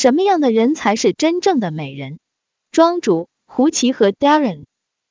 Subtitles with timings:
[0.00, 2.20] 什么样的人才是真正的美人？
[2.70, 4.62] 庄主胡奇和 Darren。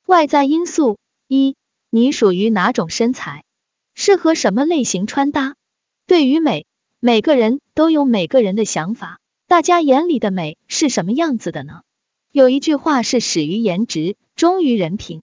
[0.06, 1.56] 外在因素一，
[1.90, 3.44] 你属于哪种身材？
[3.94, 5.56] 适合什么类型穿搭？
[6.06, 6.64] 对于美，
[7.00, 9.18] 每个人都有每个人的想法。
[9.46, 11.82] 大家眼里的美是什么样子的呢？
[12.32, 15.20] 有一句话是始于颜值，忠于人品。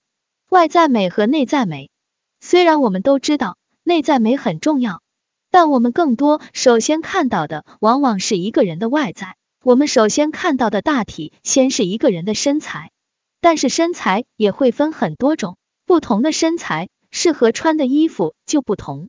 [0.48, 1.90] 外在美和内在美，
[2.38, 5.02] 虽然我们都知道内在美很重要，
[5.50, 9.34] 但我们更多首先看到的往往是一个人的外在。
[9.66, 12.92] 我们首先看到的大体先是一个人的身材，
[13.40, 19.08] 但是身材也会分很多种，不同的身材适合穿的衣服就不同。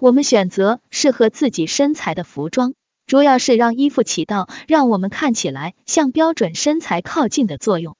[0.00, 2.72] 我们选择适合自己身材的服装，
[3.06, 7.94] 主要是让衣服起到让我们看起来向标准身材靠近的作用。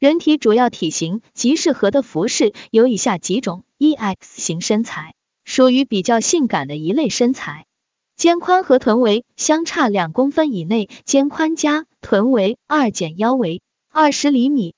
[0.00, 7.66] 人体主要体型及适合的服饰有以下几种：一 X 型身材，属于比较性感的一类身材。
[8.16, 14.74] 肩宽和臀围相差两公分以内，肩宽加臀围二减腰围二十厘米。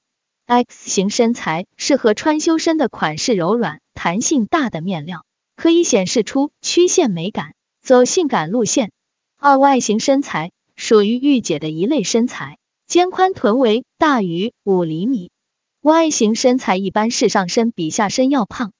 [0.47, 5.25] X 型身材适合穿修身的款式柔软、弹性大的面料，
[5.57, 8.93] 可以显示出曲线美感，走性感路线。
[9.39, 15.31] 二 Y 型身材属于御姐的一类身材，肩宽臀围大于五厘米。
[15.81, 18.73] Y 型身材一般是上身比下身要胖，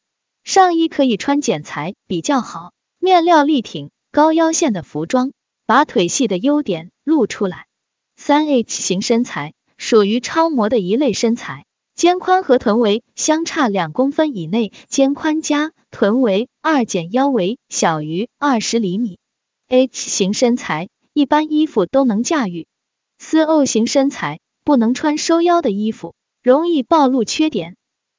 [0.43, 3.91] 上衣可以穿剪裁比较好，面料力挺。
[4.15, 5.33] 高腰线的服装，
[5.67, 7.67] 把腿细的优点露出来。
[8.15, 19.19] 三 H 型身材属于超模的一类身材，肩宽和臀围相差两公分以内，肩宽加臀围二减腰围小于二十厘米。
[19.67, 22.69] H 型身材一般衣服都能驾驭。
[23.19, 27.75] 四 O 型身材不能穿收腰的衣服，容易暴露缺点，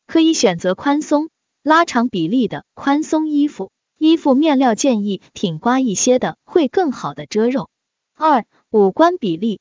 [0.07, 1.29] 可以选择宽松、
[1.63, 3.71] 拉长比例的宽松衣服。
[3.97, 7.69] 衣服面料建议挺刮一些的，会更好的遮肉。
[8.13, 9.59] 二、五官比例。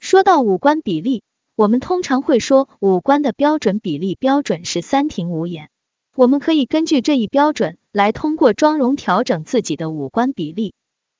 [0.00, 1.22] 说到五官比例，
[1.56, 5.70] 我们通常会说五官的标准比例标准是三庭五眼。
[6.14, 10.74] 我们可以根据这一标准来通过妆容调整自己的五官比例。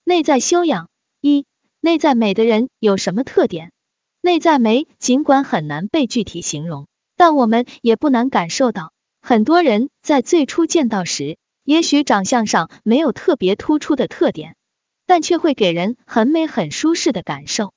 [0.05, 0.89] 内在修养
[1.21, 1.47] 一、
[1.81, 3.73] 内在美的人有什么特点？
[4.21, 6.87] 内在美尽管很难被具体形容，
[7.17, 11.39] 但我们也不难感受到，很多人在最初见到时。
[11.65, 14.55] 也许长相上没有特别突出的特点，
[15.07, 17.73] 但却会给人很美很舒适的感受。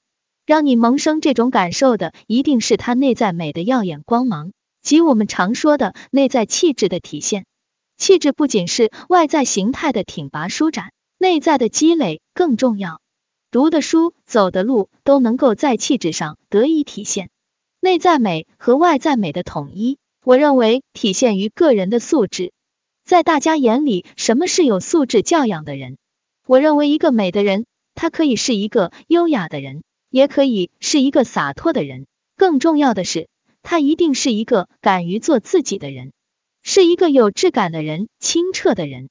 [0.46, 7.46] 让你萌生这种感受的，一定是他内在美的耀眼光芒，即我们常说的内在气质的体现。
[7.98, 13.02] 气质不仅是外在形态的挺拔舒展，内在的积累更重要。
[13.52, 17.30] 读的书、走的路都能够在气质上得以体现。
[17.80, 22.52] 内在美和外在美的统一，我认为体现于个人的素质。
[23.08, 25.98] 在大家眼里，什么是有素质教养的人？
[26.46, 32.06] 我认为，一个美的人，他可以是一个优雅的人，也可以是一个洒脱的人。
[32.36, 33.30] 更重要的是，
[33.64, 36.12] 他一定是一个敢于做自己的人，
[36.64, 39.08] 是一个有质感的人、清澈的人，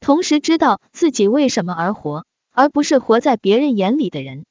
[0.00, 4.44] 同时知道自己为什么而活，而不是活在别人眼里的人。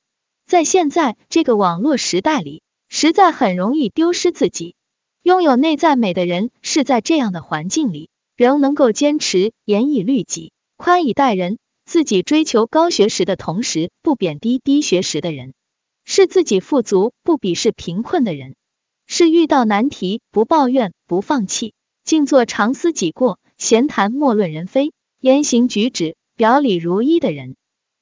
[0.48, 4.74] 在现在这个网络时代里，实在很容易丢失自己。
[5.22, 8.08] 拥有内在美的人，是在这样的环境里。
[8.36, 15.54] 仍能够坚持严以律己、宽以待人，自己追求高学识的同时，不贬低低学识的人，
[16.04, 18.56] 是自己富足不鄙视贫困的人，
[19.08, 21.74] 是遇到难题不抱怨不放弃，
[22.04, 24.92] 静坐常思己过，闲谈莫论人非，
[25.22, 27.56] 言行举止表里如一的人，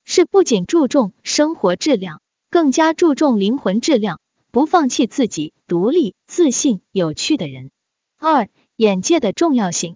[0.04, 4.20] 是不仅注重生活质量，更加注重灵魂质量，
[4.50, 7.70] 不放弃自己独立、自信、有趣的人。
[8.18, 9.96] 二、眼界的重要性。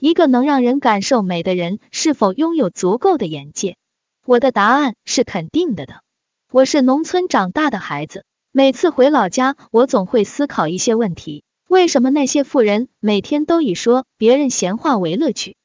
[0.00, 3.76] 一个能让人感受美的人，是否拥有足够的眼界？
[4.24, 6.02] 我的答案是肯定的的。
[6.52, 15.56] 我是农村长大的孩子，每次回老家，我总会思考一些问题：为什么那些富人每天都以说别人闲话为乐趣，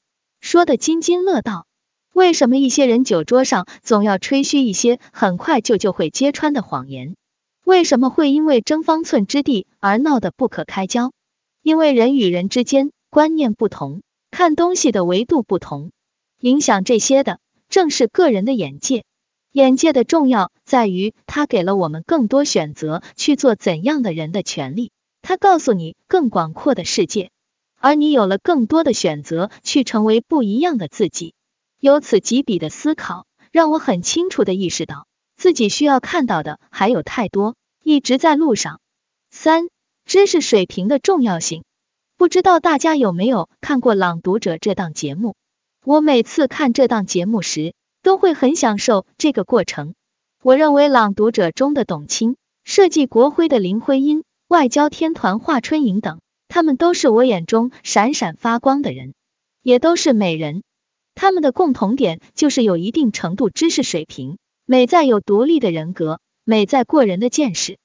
[0.41, 1.67] 说的津津乐道？
[2.11, 7.15] 为什么一些人酒桌上总要吹嘘一些很快就就会揭穿的谎言？
[7.63, 11.11] 为什么会因为争方寸之地而闹得不可开交？
[11.61, 14.01] 因为人与人之间观念不同。
[14.35, 15.91] 看东西的维度不同，
[16.39, 17.39] 影响这些的
[17.69, 19.05] 正是个人的眼界。
[19.51, 24.91] 眼界的重要在于，它给了我们更多选择去做怎样的人的权利。
[25.21, 27.29] 它告诉你更广阔的世界，
[27.77, 31.35] 而你有了更多的选择去成为不一样的自己。
[31.79, 35.05] 由此及彼的思考，让我很清楚的意识到，
[35.37, 38.81] 自己需要看到的还有太多，一直在路上。
[39.29, 39.69] 三、
[40.05, 41.63] 知识水平的重要性。
[42.23, 45.35] 不知道大家有没有看过《朗读者》这档节目？
[45.85, 49.93] 我每次看这档节目时，都会很享受这个过程。
[50.41, 59.15] 我认为《朗读者》中的董卿设计国徽的林徽因、外交天团华春莹等，他们都是我眼中闪闪发光的人，
[59.61, 60.63] 也都是美人。
[61.15, 67.79] 他们的共同点就是有一定程度知识水平，美在有独立的人格，美在过人的见识。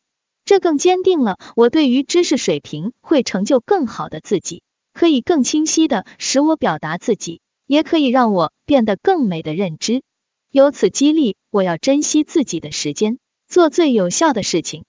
[0.49, 4.63] 这更坚定了我对于知识水平会成就更好的自己，
[4.95, 10.01] 可以更清晰的使我表达自己，也可以让我变得更美的认知。
[10.51, 14.87] 由此激励我要珍惜自己的时间，做最有效的事情，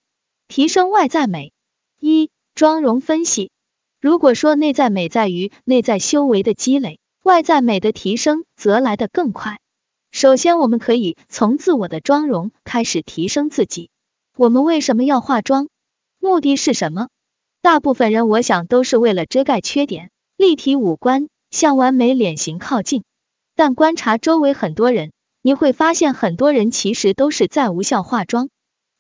[0.47, 1.51] 提升外在美。
[1.99, 3.51] 一、妆容分析。
[3.99, 9.59] 如果说内在美在于内在修为的积累，外在美的提升则来得更快。
[10.09, 13.89] 首先，我们可以从自我的妆容开始提升自己。
[14.39, 15.67] 我们为什么要化妆？
[16.17, 17.09] 目的是什么？
[17.61, 23.03] 大部分人我想都是为了遮盖缺点，立体五官，向完美脸型靠近。
[23.53, 28.47] 但观察周围很多人，你会发现很多人其实都是在无效化妆。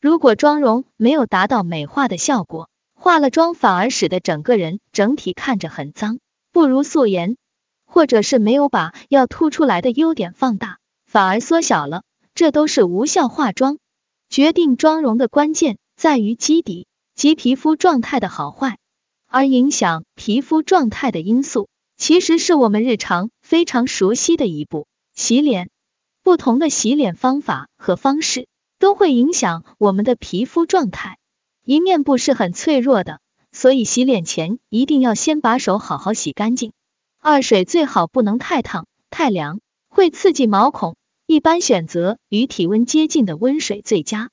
[0.01, 6.19] 如果妆容没有达到美化的效果，化了妆反而使得整个人整体看着很脏，
[6.51, 7.35] 不如素颜；
[7.85, 12.03] 或者是没有把要突出来的优点放大，反而缩小了，
[12.35, 13.77] 这都是无效化妆。
[14.29, 16.85] 决定妆容的关键在于基底
[17.15, 18.77] 及皮肤状态的好坏，
[19.27, 21.67] 而影响皮肤状态的因素，
[21.97, 24.85] 其实是我们日常非常熟悉的一步——
[25.15, 25.71] 洗脸。
[26.21, 28.47] 不同的洗脸方法和方式
[28.77, 31.17] 都会影响我们的皮肤状态。
[31.65, 33.19] 一面部是很脆弱的，
[33.51, 36.71] 所以洗脸前一定要先把手好好洗干净。
[37.19, 39.59] 二水最好不能太烫、太凉，
[39.89, 40.95] 会刺激毛孔。
[41.31, 44.31] 一般选择与体温接近的温水最佳。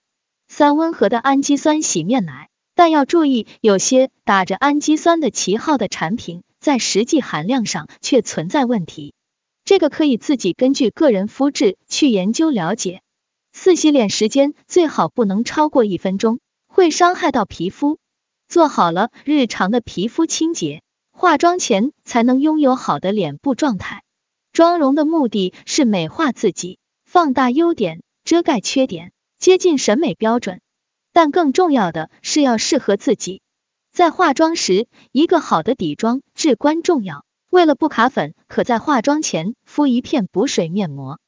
[0.48, 9.12] 三、温和的氨基酸洗面奶，但要注意，有些打着氨基酸的旗号的产品，在实际含量上却存在问题。
[9.62, 13.02] 这个可以自己根据个人肤质去研究了解。
[13.52, 17.98] 四、洗脸时间最好不能超过一分钟，会伤害到皮肤。
[18.48, 20.80] 做好了日常的皮肤清洁，
[21.12, 24.02] 化妆前才能拥有好的脸部状态。
[24.50, 26.78] 妆容的目的是美化自己。
[27.16, 30.60] 放大优点，遮盖缺点，接近审美标准。
[31.14, 33.40] 但更重要的是要适合自己。
[33.90, 37.24] 在化妆时，一个好的底妆至关重要。
[37.48, 41.18] 为了不卡粉，可在化妆前敷一片补水面膜。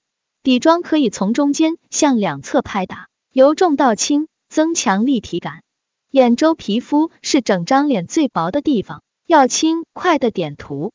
[0.43, 5.63] 底妆可以从中间向两侧拍打，由重到轻，增强立体感。
[6.11, 10.93] 眼周皮肤是整张脸最薄的地方，要轻快的点涂，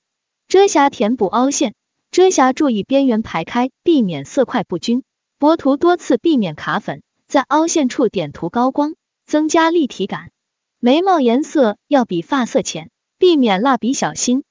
[0.48, 1.74] 遮瑕填补凹陷。
[2.14, 5.02] 遮瑕注意边缘排开，避免色块不均。
[5.40, 7.02] 薄涂多次，避免卡粉。
[7.28, 8.94] 在凹陷处点涂高光，
[9.26, 10.30] 增加立体感。
[10.80, 14.44] 眉毛颜色要比发色浅，避免蜡笔小新。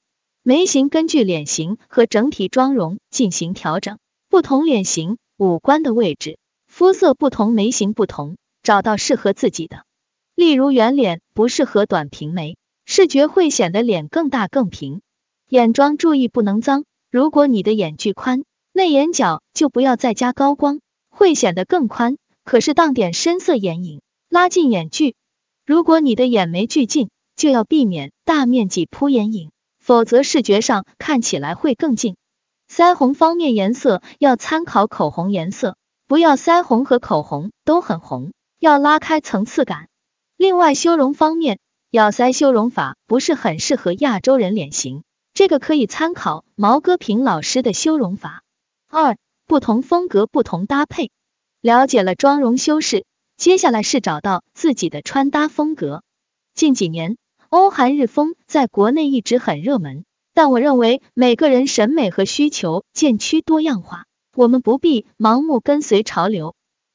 [0.43, 4.01] 眉形根据脸型和整体妆容进行调整。
[4.29, 9.85] 不同脸型、五官的位置、肤色不同，眉形不同，找到适合自己的。
[10.35, 12.57] 例如圆脸不适合短平眉，
[12.87, 15.01] 视觉会显得脸更大更平。
[15.49, 16.85] 眼妆注意不能脏。
[17.13, 18.43] 如果你的眼距宽，
[18.73, 20.81] 内眼角就不要再加高光，
[21.11, 22.17] 会显得更宽。
[22.43, 24.01] 可是当点深色眼影，
[24.31, 25.15] 拉近眼距。
[25.67, 32.17] 如果你的眼眉距近，就要避免大面积铺眼影，否则视觉上看起来会更近。
[32.67, 35.77] 腮红方面，颜色要参考口红颜色，
[36.09, 39.91] 不要腮红和口红都很红，要拉开层次感。
[40.39, 41.59] 另外，修容方面，
[41.91, 45.03] 咬腮修容法不是很适合亚洲人脸型。
[45.35, 48.43] 这个可以参考毛戈平老师的修容法。
[48.89, 51.11] 二、不同风格不同搭配。
[51.61, 56.03] 了解了妆容修饰，接下来是找到自己的穿搭风格。
[56.55, 57.17] 近几年，
[57.49, 66.55] 欧韩日风在国内一直很热门，但我认为每个人审美和需求渐趋多样化，我们不必盲目跟随潮流，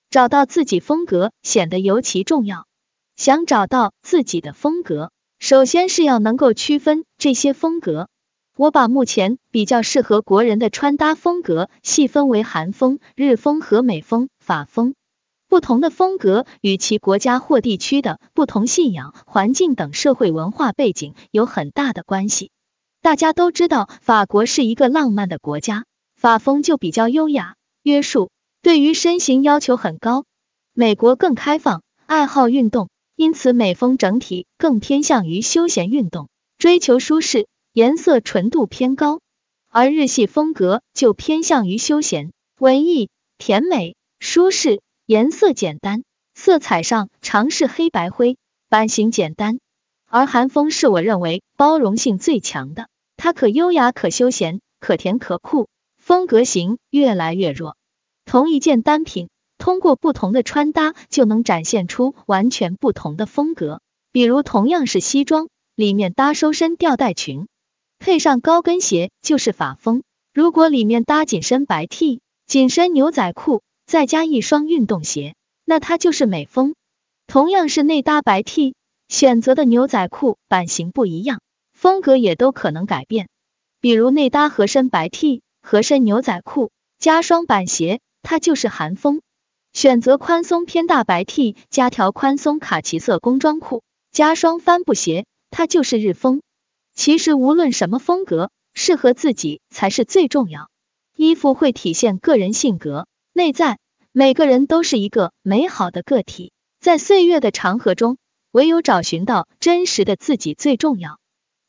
[0.09, 2.67] 找到自己风格显得尤其重要。
[3.15, 8.09] 想找到自己的风格，首先是要能够区分这些风格。
[8.57, 14.95] 我把目前比较适合国人的穿搭风格细分为韩风、日风和美风、法风。
[15.47, 22.49] 不同的风格与其国家或地区的不同信仰、环境等社会文化背景有很大的关系。
[23.03, 25.85] 大家都知道，法国是一个浪漫的国家，
[26.15, 28.31] 法风就比较优雅、约束，
[28.63, 30.25] 对于身形要求很高。
[30.73, 37.47] 美国更开放，爱好运动，因此美风整体更偏向于休闲运动，追求舒适。
[37.77, 39.19] 颜色纯度偏高，
[39.69, 46.01] 而日系风格就偏向于休闲、文艺、甜美、舒适，颜色简单，
[46.33, 48.35] 色彩上尝试黑白灰，
[48.67, 49.59] 版型简单。
[50.07, 55.69] 而韩风是我认为包容性最强的，它可优雅可休闲，可甜可酷，
[55.99, 57.77] 风格型越来越弱。
[58.25, 59.29] 同一件单品，
[59.59, 63.81] 通过不同的穿搭就能展现出完全不同的风格。
[64.11, 67.47] 比如同样是西装，里面搭收身吊带裙，
[67.99, 70.01] 配上高跟鞋就是法风；
[70.33, 75.35] 如果里面搭紧身白 T、紧身牛仔裤，再加一双运动鞋，
[75.65, 76.75] 那它就是美风。
[77.25, 78.75] 同样是内搭白 T，
[79.07, 81.41] 选择的牛仔裤版型不一样，
[81.73, 83.27] 风格也都可能改变。
[83.81, 89.19] 比如内搭合身白 T、合身牛仔裤，加双板鞋，它就是韩风；
[89.73, 96.41] 选择宽松偏大白 T，加条宽松卡其色工装裤，加双帆布鞋，它就是日风。
[96.97, 100.69] 其实无论什么风格，适合自己才是最重要。
[101.15, 103.77] 衣服会体现个人性格内在，
[104.11, 106.51] 每个人都是一个美好的个体，
[106.81, 108.17] 在岁月的长河中，
[108.51, 111.19] 唯有找寻到真实的自己最重要。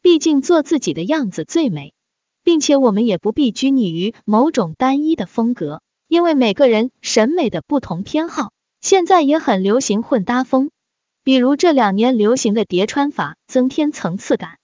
[0.01, 1.93] 毕竟做自己的样子最美。
[2.43, 8.53] 并且我们也不必拘泥于某种单一的风格，因为每个人审美的不同偏好。
[8.81, 10.71] 现在也很流行混搭风，
[11.23, 14.58] 比如这两年流行的叠穿法，增添层次感，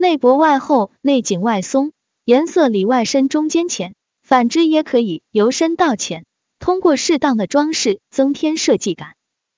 [0.00, 1.90] 内薄外厚，内紧外松，
[2.24, 6.24] 颜色里外深中间浅，反之也可以由深到浅，
[6.60, 9.16] 通过适当的装饰增添设计感。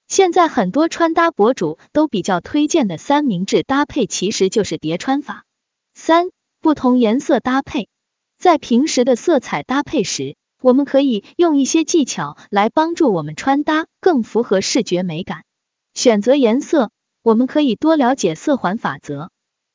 [0.08, 5.44] 现在很多穿搭博主都比较推荐的三明治搭配，其实就是叠穿法。
[5.92, 6.30] 三
[6.62, 7.90] 不同颜色搭配，
[8.38, 15.44] 在平时的色彩搭配时，我们可以用一些技巧来帮助我们穿搭更符合视觉美感。
[15.92, 16.90] 选择颜色，
[17.22, 19.30] 我们可以多了解色环法则。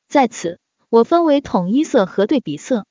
[0.08, 0.58] 在此，
[0.88, 2.86] 我分为统一色和对比色。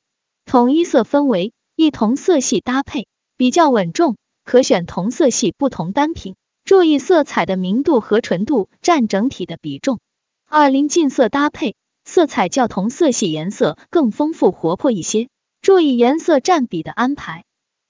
[0.46, 3.08] 统一色分为一同色系搭配，
[3.38, 10.00] 比较稳重，可选同色系不同单品，注意色彩的明度和纯度占整体的比重。
[10.48, 11.76] 二邻近色搭配。
[12.08, 15.28] 色彩较同色系颜色更丰富活泼一些，
[15.60, 17.46] 注意颜色占比的安排。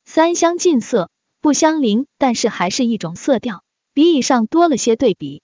[0.05, 1.09] 三相近色
[1.41, 3.61] 不相邻，但是还是一种色调，
[3.93, 5.41] 比以上多了些对比。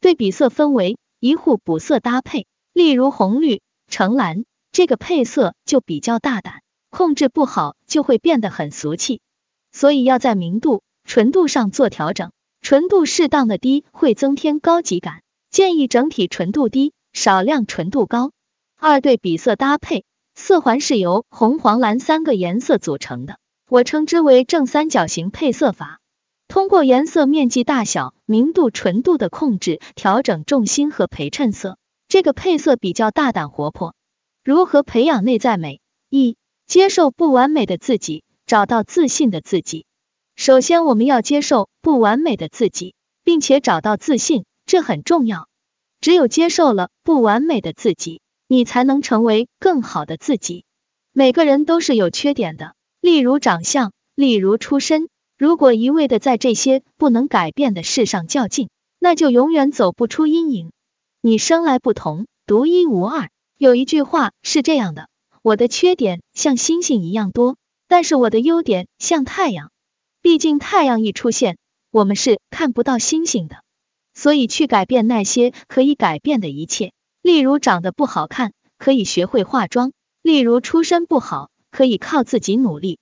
[0.00, 9.22] 对比色分为一互补色搭配，例如红绿橙蓝，这个配色就比较大胆，控制不好就会变得很俗气，
[9.72, 12.32] 所以要在明度、纯度上做调整。
[12.60, 16.92] 纯度适当的低会增添高级感，建议整体纯度低。
[17.12, 18.32] 少量纯度高。
[18.76, 20.04] 二对比色搭配，
[20.34, 23.38] 色环是由红、黄、蓝三个颜色组成的，
[23.70, 26.00] 我称之为正三角形配色法。
[26.48, 31.78] 通过颜色面积大小、明度、纯度的控制，调整重心和陪衬色，
[32.14, 33.92] 这个配色比较大胆活泼。
[34.44, 35.80] 如何培养内在美？
[36.08, 39.84] 一、接受不完美的自己，找到自信的自己。
[40.36, 42.94] 首先，我们要接受不完美的自己，
[43.24, 45.48] 并且找到自信，这很重要。
[46.00, 50.64] 只有接受了不完美的自己，你才能成为更好的自己。
[51.12, 55.08] 每个人都是有缺点的，例如长相，例如出身。
[55.36, 58.68] 如果一味的在这些不能改变的事上较劲，
[59.00, 60.70] 那就永远走不出阴影。
[61.26, 63.30] 你生来不同，独一无二。
[63.56, 65.08] 有一句话是这样的：
[65.40, 67.56] 我的缺点像星星一样多，
[67.88, 69.70] 但是我的优点像太阳。
[70.20, 71.56] 毕竟太阳一出现，
[71.90, 73.62] 我们是看不到星星的。
[74.12, 82.98] 所以去改变那些可以改变的一切，例如长得不好看，可以学会化妆；例如出身不好，可以靠自己努力。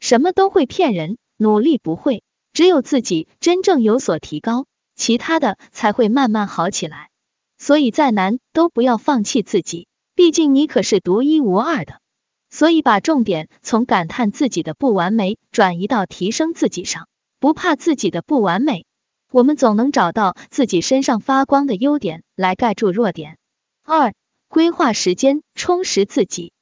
[0.00, 2.22] 什么都会骗人，努力不会，
[2.54, 4.64] 只有自己真正有所提高，
[4.94, 7.10] 其他的才会慢慢好起来。
[7.58, 12.00] 所以再难都不要放弃自己，毕竟你可是独一无二的。
[12.48, 17.08] 所以把重点从感叹自己的不完美，转移到提升自己上，
[17.40, 18.86] 不怕自己的不完美。
[19.32, 23.36] 我们总能找到自己身上发光的优点来盖住弱点。
[23.82, 24.14] 二、
[24.48, 26.52] 规划时间，充实自己。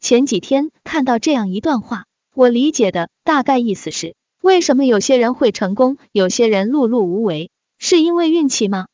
[0.00, 7.50] 前几天看到这样一段话，我理解的大概意思是：为什么有些人会成功，有些人碌碌无为？
[7.78, 8.86] 是因为运气吗？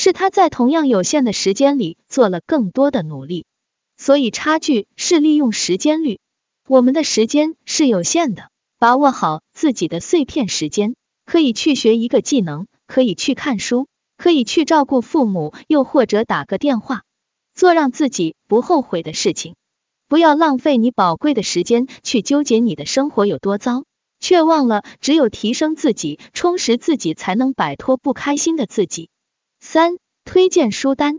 [0.00, 3.46] 是他在同样有限的时间里做了更多的努力，
[3.96, 6.20] 所以差距是利用时间率。
[6.68, 10.94] 我们的时间是有限的，把握好自己的碎片时间。
[11.26, 17.02] 可以去学一个技能，可以去看书，可以去照顾父母，又或者打个电话，
[17.52, 19.56] 做让自己不后悔的事情。
[20.06, 23.82] 不要浪费你宝贵的时间去纠结你的生活有多糟，
[24.20, 29.10] 却忘了只有提升自己、充实自己，才能摆脱不开心的自己。
[29.60, 31.18] 三、推荐书单，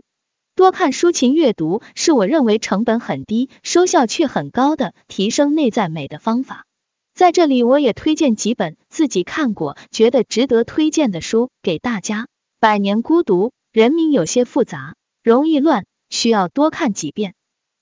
[0.54, 6.66] 多看抒情阅读是我认为成本很低、收效却很高的提升内在美的方法。
[7.14, 12.24] 在这里，我也推荐几本自己看过、觉得值得推荐的书给大家。
[12.58, 17.34] 《百年孤独》，人名有些复杂，容易乱，需要多看几遍。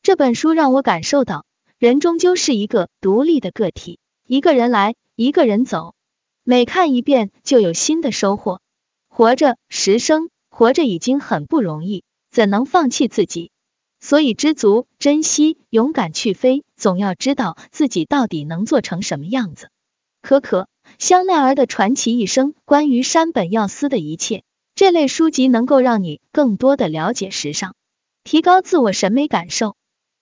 [0.03, 1.47] 这本书让我感受到，
[1.79, 5.95] 人终究是一个独立的个体，一个人来，一个人走。
[6.43, 8.61] 每看一遍就有新的收获。
[9.09, 13.51] 活着，十生活着已经很不容易，怎能放弃自己？
[14.01, 19.71] 所以知足、珍惜、勇敢去飞，总要知道自己到底能做成什么样子。
[20.23, 24.45] 可可，香奈儿的传奇一生，关于山本耀司的一切。
[24.75, 27.75] 这类书籍能够让你更多的了解时尚，
[28.23, 29.75] 提高自我审美感受。